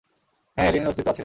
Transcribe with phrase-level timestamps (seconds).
[0.55, 1.19] হ্যাঁ, অ্যালিয়েনের অস্তিত্ব আছে।